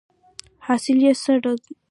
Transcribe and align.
حاصل 0.65 0.97
یې 1.05 1.13
څه 1.21 1.33
دی؟ 1.43 1.55